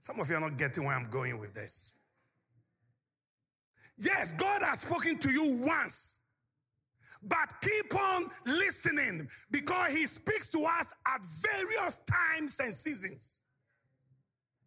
[0.00, 1.92] Some of you are not getting where I'm going with this.
[3.96, 6.18] Yes, God has spoken to you once,
[7.22, 13.38] but keep on listening because He speaks to us at various times and seasons.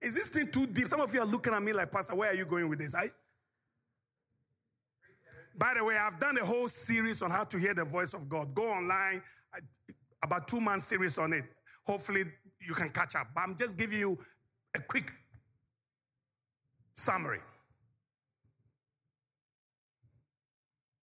[0.02, 0.88] Is this thing too deep?
[0.88, 2.94] Some of you are looking at me like, Pastor, where are you going with this?
[2.94, 3.10] I,
[5.58, 8.30] by the way, I've done a whole series on how to hear the voice of
[8.30, 8.54] God.
[8.54, 9.22] Go online,
[10.24, 11.46] about two month series on it.
[11.86, 12.26] Hopefully,
[12.60, 13.28] you can catch up.
[13.34, 14.18] But I'm just giving you
[14.76, 15.12] a quick
[16.94, 17.40] summary.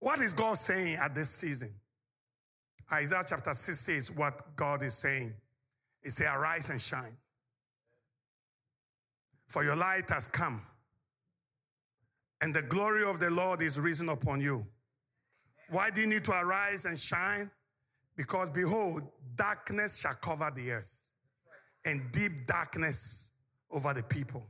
[0.02, 1.72] What is God saying at this season?
[2.92, 5.32] Isaiah chapter 60 is what God is saying.
[6.02, 7.16] He says, Arise and shine.
[9.46, 10.60] For your light has come,
[12.40, 14.66] and the glory of the Lord is risen upon you.
[15.70, 17.48] Why do you need to arise and shine?
[18.16, 19.02] Because behold,
[19.36, 21.04] darkness shall cover the earth,
[21.84, 23.30] and deep darkness
[23.70, 24.42] over the people.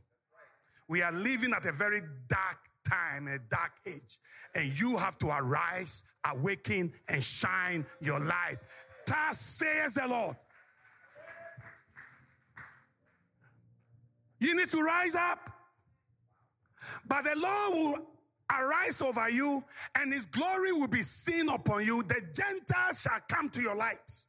[0.89, 2.57] We are living at a very dark
[2.89, 4.19] time, a dark age.
[4.55, 8.57] And you have to arise, awaken, and shine your light.
[9.07, 10.37] Thus says the Lord.
[14.41, 15.51] You need to rise up.
[17.07, 18.07] But the Lord will
[18.51, 19.65] arise over you,
[19.97, 22.03] and his glory will be seen upon you.
[22.03, 24.25] The Gentiles shall come to your light,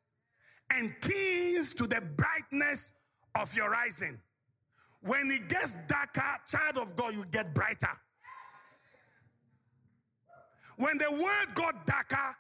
[0.72, 2.92] and kings to the brightness
[3.36, 4.20] of your rising.
[5.02, 7.90] When it gets darker, child of God, you get brighter.
[10.78, 12.36] When the world got darker,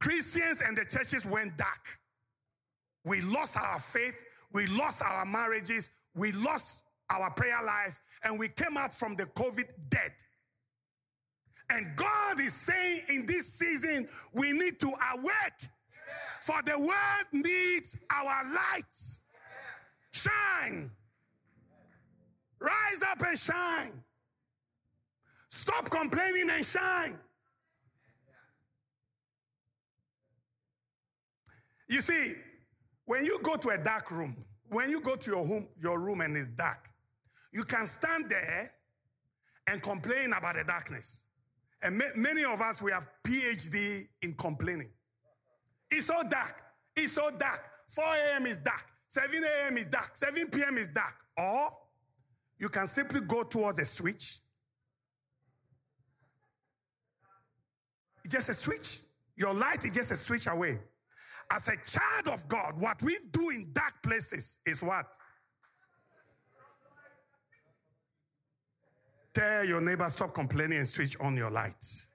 [0.00, 1.86] Christians and the churches went dark.
[3.04, 8.48] We lost our faith, we lost our marriages, we lost our prayer life, and we
[8.48, 10.12] came out from the COVID dead.
[11.70, 15.68] And God is saying in this season, we need to awake,
[16.40, 19.20] for the world needs our light.
[20.12, 20.90] Shine.
[22.58, 24.04] Rise up and shine.
[25.48, 27.18] Stop complaining and shine.
[31.90, 32.34] You see,
[33.04, 34.36] when you go to a dark room,
[34.68, 36.88] when you go to your home, your room and it's dark,
[37.52, 38.70] you can stand there
[39.66, 41.24] and complain about the darkness.
[41.82, 44.90] And ma- many of us, we have PhD in complaining.
[45.90, 46.62] It's so dark.
[46.94, 47.60] It's so dark.
[47.88, 48.46] 4 a.m.
[48.46, 48.84] is dark.
[49.08, 49.76] 7 a.m.
[49.76, 50.16] is dark.
[50.16, 50.78] 7 p.m.
[50.78, 51.16] is dark.
[51.36, 51.70] Or
[52.56, 54.38] you can simply go towards a switch.
[58.28, 59.00] Just a switch.
[59.34, 60.78] Your light is just a switch away.
[61.52, 65.06] As a child of God, what we do in dark places is what?
[69.34, 72.08] Tell your neighbor, stop complaining and switch on your lights.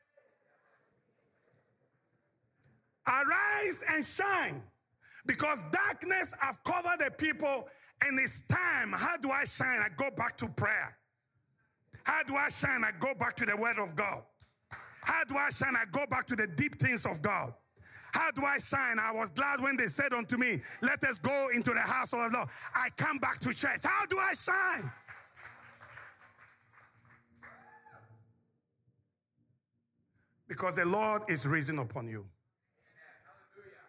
[3.08, 4.62] Arise and shine
[5.26, 7.68] because darkness have covered the people
[8.04, 8.94] and it's time.
[8.94, 9.80] How do I shine?
[9.80, 10.98] I go back to prayer.
[12.06, 12.84] How do I shine?
[12.84, 14.24] I go back to the word of God.
[15.02, 15.76] How do I shine?
[15.76, 17.54] I go back to the deep things of God.
[18.16, 18.98] How do I shine?
[18.98, 22.20] I was glad when they said unto me, Let us go into the house of
[22.20, 22.48] the Lord.
[22.74, 23.82] I come back to church.
[23.84, 24.90] How do I shine?
[30.48, 32.26] Because the Lord is risen upon you.
[33.26, 33.84] Hallelujah.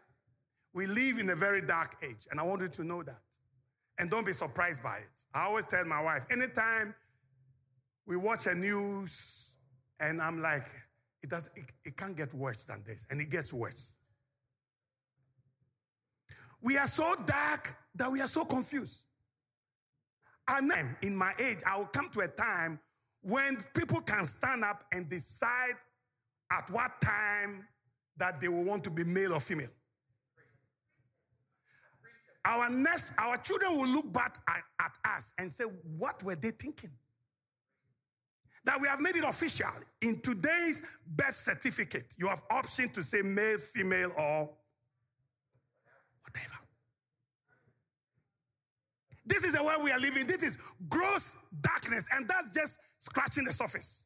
[0.74, 3.20] We live in a very dark age, and I want you to know that.
[3.98, 5.24] And don't be surprised by it.
[5.32, 6.94] I always tell my wife, anytime
[8.06, 9.56] we watch a news,
[10.00, 10.66] and I'm like,
[11.22, 13.94] it does it, it can't get worse than this, and it gets worse.
[16.62, 19.04] We are so dark that we are so confused.
[20.48, 22.78] And then in my age, I will come to a time
[23.22, 25.74] when people can stand up and decide
[26.52, 27.66] at what time
[28.16, 29.68] that they will want to be male or female.
[32.44, 36.50] Our next, our children will look back at, at us and say, What were they
[36.50, 36.90] thinking?
[38.64, 39.66] That we have made it official.
[40.00, 44.50] In today's birth certificate, you have option to say male, female, or
[46.36, 46.60] whatever.
[49.24, 50.26] This is the way we are living.
[50.26, 54.04] This is gross darkness, and that's just scratching the surface.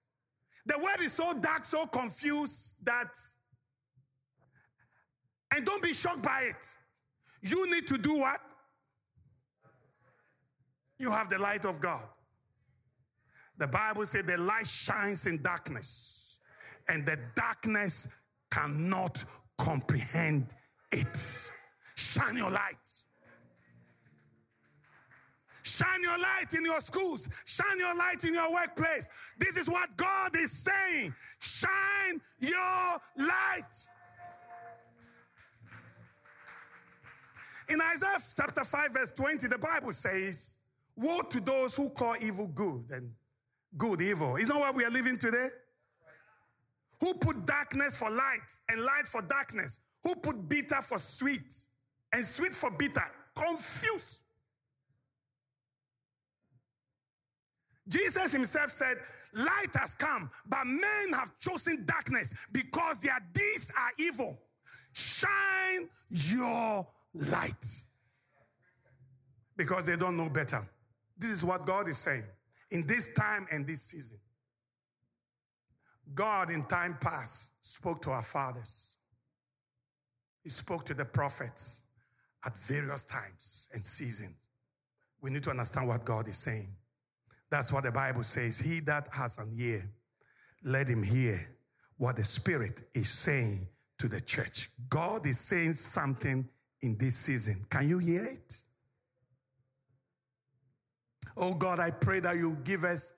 [0.66, 3.10] The world is so dark, so confused that,
[5.54, 6.76] and don't be shocked by it.
[7.42, 8.40] You need to do what?
[10.98, 12.02] You have the light of God.
[13.58, 16.40] The Bible said the light shines in darkness,
[16.88, 18.08] and the darkness
[18.50, 19.22] cannot
[19.58, 20.54] comprehend
[20.92, 21.52] it.
[22.00, 22.88] Shine your light.
[25.62, 27.28] Shine your light in your schools.
[27.44, 29.08] Shine your light in your workplace.
[29.38, 31.14] This is what God is saying.
[31.38, 33.88] Shine your light.
[37.68, 40.58] In Isaiah chapter 5, verse 20, the Bible says,
[40.96, 43.12] Woe to those who call evil good and
[43.76, 44.36] good evil.
[44.36, 45.48] Is not what we are living today?
[47.00, 49.80] Who put darkness for light and light for darkness?
[50.02, 51.66] Who put bitter for sweet
[52.12, 53.04] and sweet for bitter?
[53.36, 54.22] Confused.
[57.88, 58.98] Jesus himself said,
[59.34, 64.38] Light has come, but men have chosen darkness because their deeds are evil.
[64.92, 67.64] Shine your light
[69.56, 70.62] because they don't know better.
[71.18, 72.24] This is what God is saying
[72.70, 74.18] in this time and this season.
[76.14, 78.96] God, in time past, spoke to our fathers,
[80.42, 81.82] He spoke to the prophets
[82.44, 84.34] at various times and seasons.
[85.20, 86.74] We need to understand what God is saying.
[87.50, 88.58] That's what the Bible says.
[88.58, 89.90] He that has an ear,
[90.64, 91.40] let him hear
[91.96, 94.70] what the Spirit is saying to the church.
[94.88, 96.48] God is saying something
[96.80, 97.66] in this season.
[97.68, 98.64] Can you hear it?
[101.36, 103.12] Oh God, I pray that you give us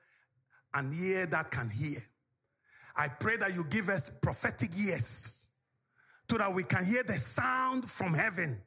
[0.74, 1.98] an ear that can hear.
[2.96, 5.50] I pray that you give us prophetic ears
[6.30, 8.60] so that we can hear the sound from heaven.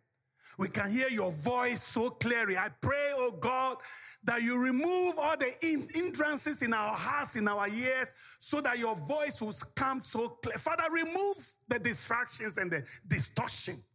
[0.58, 2.58] We can hear your voice so clearly.
[2.58, 3.78] I pray, oh God,
[4.24, 8.96] that you remove all the hindrances in our hearts, in our ears, so that your
[8.96, 10.58] voice will come so clear.
[10.58, 13.86] Father, remove the distractions and the distortions.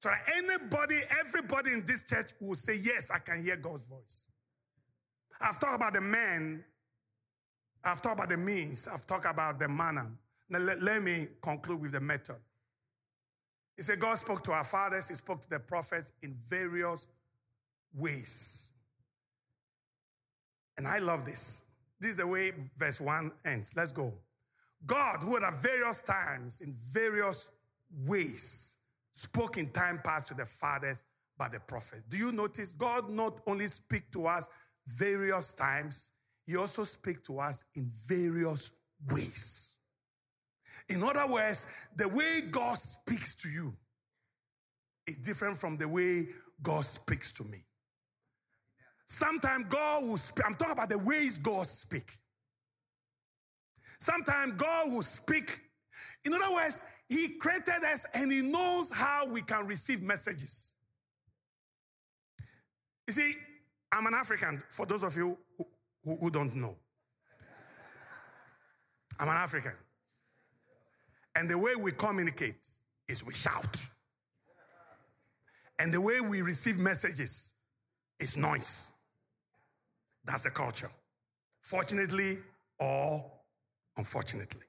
[0.00, 4.26] So that anybody, everybody in this church will say, Yes, I can hear God's voice.
[5.40, 6.64] I've talked about the men
[7.84, 10.10] I've talked about the means, I've talked about the manner.
[10.48, 12.36] Now, let, let me conclude with the method.
[13.80, 17.08] He said, God spoke to our fathers, He spoke to the prophets in various
[17.94, 18.72] ways.
[20.76, 21.64] And I love this.
[21.98, 23.72] This is the way verse 1 ends.
[23.74, 24.12] Let's go.
[24.84, 27.52] God, who at various times, in various
[28.04, 28.76] ways,
[29.12, 31.04] spoke in time past to the fathers
[31.38, 32.02] by the prophet.
[32.10, 34.46] Do you notice God not only speak to us
[34.88, 36.10] various times,
[36.46, 38.72] he also speak to us in various
[39.10, 39.69] ways.
[40.90, 41.66] In other words,
[41.96, 43.72] the way God speaks to you
[45.06, 46.28] is different from the way
[46.62, 47.58] God speaks to me.
[49.06, 50.44] Sometimes God will speak.
[50.46, 52.10] I'm talking about the ways God speak.
[53.98, 55.60] Sometimes God will speak.
[56.24, 60.72] In other words, He created us and He knows how we can receive messages.
[63.06, 63.34] You see,
[63.92, 65.66] I'm an African, for those of you who,
[66.04, 66.76] who, who don't know.
[69.18, 69.72] I'm an African.
[71.36, 72.74] And the way we communicate
[73.08, 73.86] is we shout.
[75.78, 77.54] And the way we receive messages
[78.18, 78.92] is noise.
[80.24, 80.90] That's the culture.
[81.62, 82.38] Fortunately
[82.78, 83.24] or
[83.96, 84.62] unfortunately.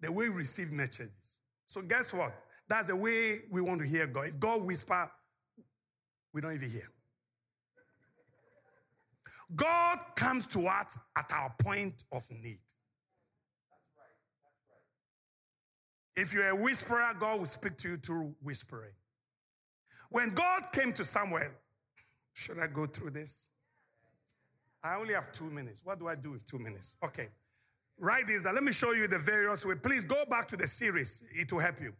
[0.00, 1.34] The way we receive messages.
[1.66, 2.32] So guess what?
[2.68, 4.26] That's the way we want to hear God.
[4.26, 5.10] If God whisper,
[6.32, 6.90] we don't even hear.
[9.54, 12.58] God comes to us at our point of need.
[16.16, 18.92] If you're a whisperer, God will speak to you through whispering.
[20.10, 21.50] When God came to Samuel,
[22.34, 23.48] should I go through this?
[24.82, 25.82] I only have two minutes.
[25.84, 26.96] What do I do with two minutes?
[27.04, 27.28] Okay.
[27.98, 28.54] Write this down.
[28.54, 29.78] Let me show you the various ways.
[29.82, 31.24] Please go back to the series.
[31.32, 31.94] It will help you.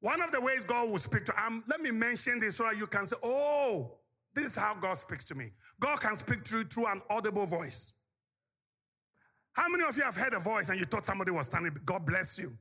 [0.00, 2.76] One of the ways God will speak to, um, let me mention this so that
[2.76, 3.92] you can say, oh,
[4.34, 5.52] this is how God speaks to me.
[5.80, 7.94] God can speak through through an audible voice.
[9.52, 11.74] How many of you have heard a voice and you thought somebody was standing?
[11.84, 12.56] God bless you.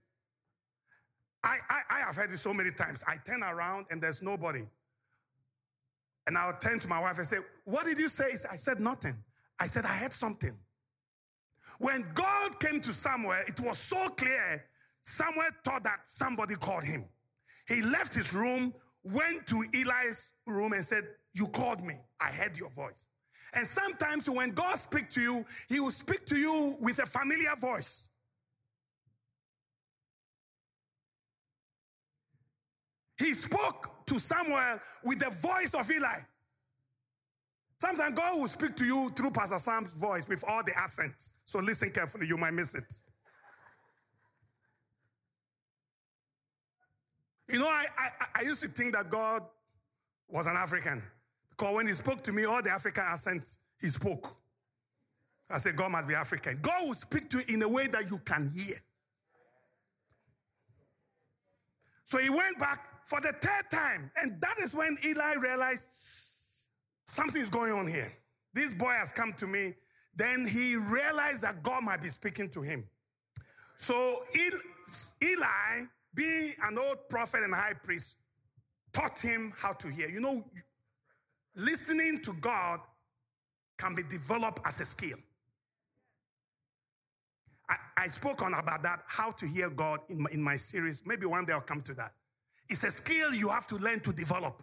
[1.46, 3.04] I, I, I have heard it so many times.
[3.08, 4.64] I turn around and there's nobody.
[6.28, 8.32] And I'll turn to my wife and say, What did you say?
[8.52, 9.16] I said nothing.
[9.60, 10.58] I said, I heard something.
[11.80, 14.66] When God came to Samuel, it was so clear.
[15.04, 17.06] Samuel thought that somebody called him.
[17.68, 18.74] He left his room,
[19.04, 21.96] went to Eli's room, and said, You called me.
[22.20, 23.08] I heard your voice.
[23.54, 27.56] And sometimes when God speaks to you, he will speak to you with a familiar
[27.56, 28.10] voice.
[33.18, 36.20] He spoke to Samuel with the voice of Eli.
[37.80, 41.36] Sometimes God will speak to you through Pastor Sam's voice with all the accents.
[41.46, 42.92] So listen carefully, you might miss it.
[47.50, 49.44] You know, I, I, I used to think that God
[50.28, 51.04] was an African
[51.52, 54.36] because when he spoke to me, all the African accents, he spoke.
[55.50, 56.60] I said, God must be African.
[56.62, 58.76] God will speak to you in a way that you can hear.
[62.04, 65.90] So he went back for the third time, and that is when Eli realized
[67.06, 68.12] something is going on here.
[68.54, 69.76] This boy has come to me.
[70.16, 72.88] Then he realized that God might be speaking to him.
[73.78, 74.24] So
[75.22, 75.86] Eli,
[76.16, 78.16] being an old prophet and high priest,
[78.92, 80.10] taught him how to hear.
[80.10, 80.44] You know,
[81.56, 82.80] listening to God
[83.78, 85.18] can be developed as a skill.
[87.70, 91.04] I, I spoke on about that, how to hear God in my, in my series.
[91.06, 92.14] Maybe one day I'll come to that.
[92.70, 94.62] It's a skill you have to learn to develop.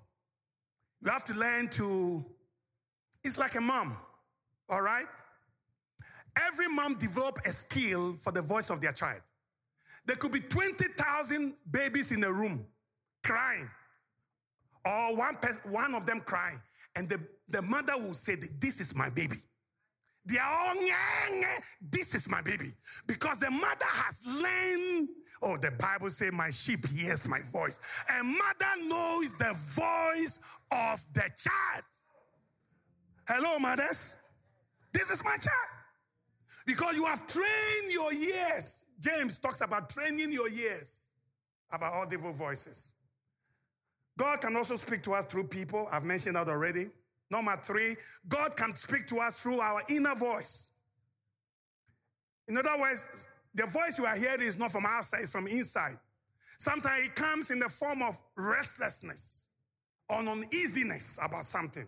[1.03, 2.25] You have to learn to,
[3.25, 3.97] it's like a mom,
[4.69, 5.07] all right?
[6.37, 9.21] Every mom develop a skill for the voice of their child.
[10.07, 12.67] There could be 20,000 babies in a room
[13.23, 13.71] crying,
[14.85, 16.61] or one, person, one of them crying,
[16.97, 19.37] and the, the mother will say, This is my baby.
[20.25, 22.73] This is my baby.
[23.07, 25.09] Because the mother has learned,
[25.43, 27.81] oh, the Bible say, my sheep hears my voice.
[28.09, 30.39] And mother knows the voice
[30.71, 31.85] of the child.
[33.29, 34.17] Hello, mothers.
[34.93, 35.69] This is my child.
[36.67, 38.85] Because you have trained your ears.
[39.01, 41.07] James talks about training your ears
[41.73, 42.93] about audible voices.
[44.19, 45.89] God can also speak to us through people.
[45.91, 46.91] I've mentioned that already.
[47.33, 47.97] Number three,
[48.29, 50.71] God can speak to us through our inner voice.
[52.47, 55.99] In other words, the voice you are hearing is not from outside, it's from inside.
[56.59, 59.47] Sometimes it comes in the form of restlessness
[60.11, 61.87] or uneasiness about something.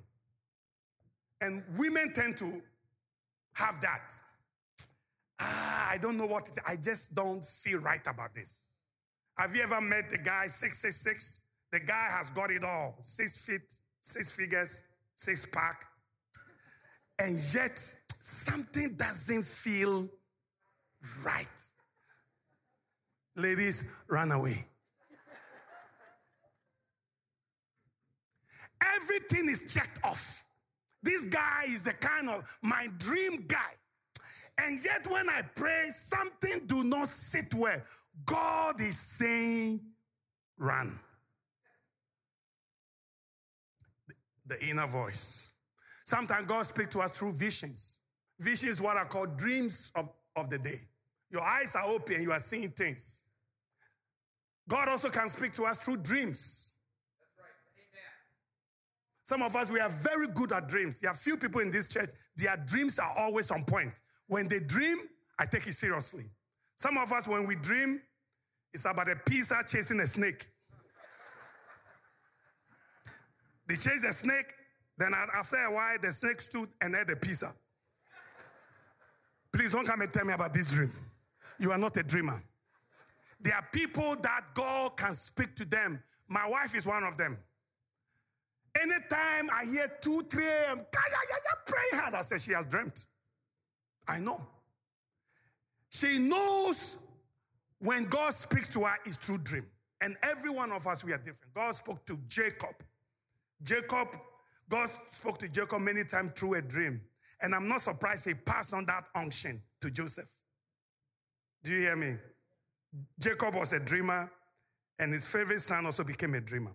[1.42, 2.62] And women tend to
[3.53, 4.14] have that.
[5.40, 6.59] Ah, I don't know what it is.
[6.66, 8.62] I just don't feel right about this.
[9.36, 11.42] Have you ever met the guy 666?
[11.70, 14.84] The guy has got it all six feet, six figures,
[15.14, 15.84] six pack,
[17.18, 17.78] and yet
[18.20, 20.08] something doesn't feel
[21.24, 21.46] right.
[23.36, 24.56] Ladies, run away.
[28.96, 30.44] Everything is checked off.
[31.02, 33.72] This guy is the kind of my dream guy.
[34.62, 37.80] And yet, when I pray, something do not sit well.
[38.24, 39.80] God is saying,
[40.56, 40.98] run.
[44.47, 45.51] The inner voice.
[46.05, 47.99] Sometimes God speaks to us through visions.
[48.38, 50.80] Visions what are called dreams of, of the day.
[51.30, 53.22] Your eyes are open, you are seeing things.
[54.68, 56.72] God also can speak to us through dreams.
[59.22, 61.01] Some of us, we are very good at dreams.
[61.01, 64.01] There are few people in this church, their dreams are always on point.
[64.26, 64.99] When they dream,
[65.38, 66.24] I take it seriously.
[66.76, 68.01] Some of us, when we dream,
[68.72, 70.49] it's about a pizza chasing a snake.
[73.66, 74.52] They chased the snake,
[74.98, 77.54] then after a while, the snake stood and ate the pizza.
[79.52, 80.90] Please don't come and tell me about this dream.
[81.58, 82.42] You are not a dreamer.
[83.40, 86.02] There are people that God can speak to them.
[86.28, 87.38] My wife is one of them.
[88.80, 90.86] Anytime I hear 2, 3 a.m.,
[91.66, 93.06] praying hard, I say she has dreamt.
[94.08, 94.44] I know.
[95.90, 96.98] She knows
[97.78, 99.66] when God speaks to her, it's through dream.
[100.00, 101.54] And every one of us, we are different.
[101.54, 102.74] God spoke to Jacob.
[103.64, 104.08] Jacob,
[104.68, 107.00] God spoke to Jacob many times through a dream.
[107.40, 110.30] And I'm not surprised he passed on that unction to Joseph.
[111.62, 112.16] Do you hear me?
[113.18, 114.30] Jacob was a dreamer,
[114.98, 116.72] and his favorite son also became a dreamer.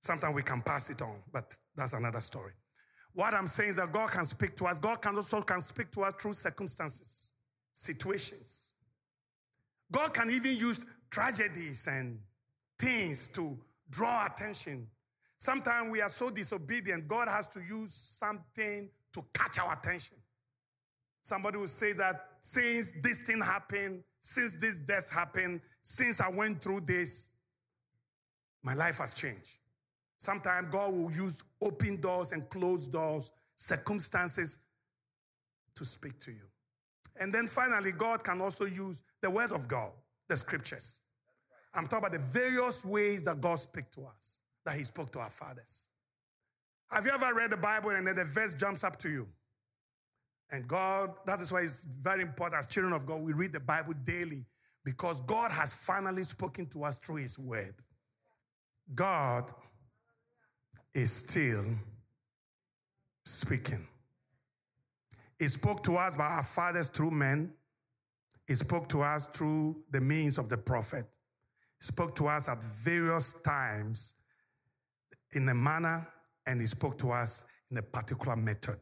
[0.00, 2.52] Sometimes we can pass it on, but that's another story.
[3.14, 4.78] What I'm saying is that God can speak to us.
[4.78, 7.30] God can also can speak to us through circumstances,
[7.72, 8.72] situations.
[9.90, 12.18] God can even use tragedies and
[12.78, 13.58] things to
[13.90, 14.88] draw attention.
[15.42, 20.16] Sometimes we are so disobedient, God has to use something to catch our attention.
[21.20, 26.62] Somebody will say that since this thing happened, since this death happened, since I went
[26.62, 27.30] through this,
[28.62, 29.58] my life has changed.
[30.16, 34.58] Sometimes God will use open doors and closed doors, circumstances
[35.74, 36.46] to speak to you.
[37.18, 39.90] And then finally, God can also use the word of God,
[40.28, 41.00] the scriptures.
[41.74, 45.20] I'm talking about the various ways that God speaks to us, that He spoke to
[45.20, 45.88] our fathers.
[46.90, 49.26] Have you ever read the Bible and then the verse jumps up to you?
[50.50, 53.60] And God, that is why it's very important as children of God, we read the
[53.60, 54.44] Bible daily
[54.84, 57.74] because God has finally spoken to us through His word.
[58.94, 59.50] God
[60.94, 61.64] is still
[63.24, 63.86] speaking.
[65.38, 67.52] He spoke to us by our fathers through men.
[68.46, 71.06] He spoke to us through the means of the prophet.
[71.80, 74.14] He spoke to us at various times
[75.32, 76.06] in a manner,
[76.46, 78.78] and he spoke to us in a particular method.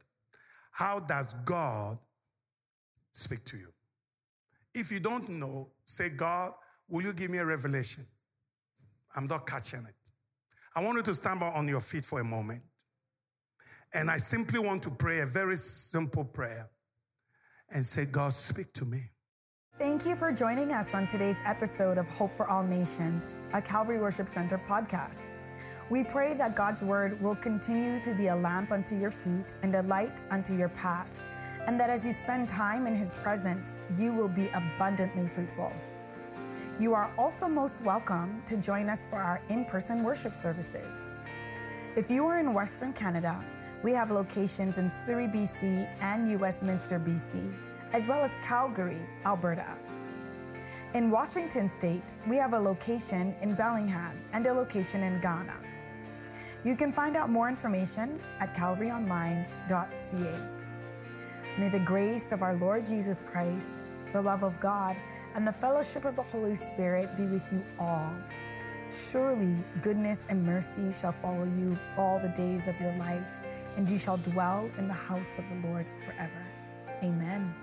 [0.73, 1.99] How does God
[3.13, 3.69] speak to you?
[4.75, 6.53] If you don't know, say, God,
[6.89, 8.05] will you give me a revelation?
[9.15, 9.95] I'm not catching it.
[10.75, 12.65] I want you to stand on your feet for a moment.
[13.93, 16.71] And I simply want to pray a very simple prayer
[17.73, 19.11] and say, God, speak to me.
[19.79, 23.99] Thank you for joining us on today's episode of Hope for All Nations, a Calvary
[23.99, 25.31] Worship Center podcast.
[25.91, 29.75] We pray that God's word will continue to be a lamp unto your feet and
[29.75, 31.11] a light unto your path,
[31.67, 35.73] and that as you spend time in his presence, you will be abundantly fruitful.
[36.79, 41.21] You are also most welcome to join us for our in person worship services.
[41.97, 43.45] If you are in Western Canada,
[43.83, 47.53] we have locations in Surrey, BC, and Westminster, BC,
[47.93, 49.75] as well as Calgary, Alberta.
[50.95, 55.55] In Washington state, we have a location in Bellingham and a location in Ghana.
[56.63, 60.35] You can find out more information at calvaryonline.ca.
[61.59, 64.95] May the grace of our Lord Jesus Christ, the love of God,
[65.35, 68.13] and the fellowship of the Holy Spirit be with you all.
[68.91, 73.37] Surely goodness and mercy shall follow you all the days of your life,
[73.77, 76.45] and you shall dwell in the house of the Lord forever.
[77.03, 77.55] Amen.